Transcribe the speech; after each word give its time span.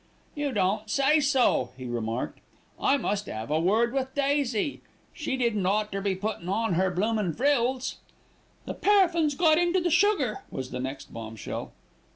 "You 0.33 0.51
don't 0.51 0.89
say 0.89 1.19
so," 1.19 1.73
he 1.77 1.85
remarked. 1.85 2.39
"I 2.81 2.97
must 2.97 3.29
'ave 3.29 3.53
a 3.53 3.59
word 3.59 3.93
with 3.93 4.15
Daisy. 4.15 4.81
She 5.13 5.37
didn't 5.37 5.63
oughter 5.67 6.01
be 6.01 6.15
puttin' 6.15 6.49
on 6.49 6.73
'er 6.81 6.89
bloomin' 6.89 7.33
frills." 7.33 7.97
"The 8.65 8.73
paraffin's 8.73 9.35
got 9.35 9.59
into 9.59 9.79
the 9.79 9.91
sugar," 9.91 10.39
was 10.49 10.71
the 10.71 10.79
next 10.79 11.13
bombshell. 11.13 11.73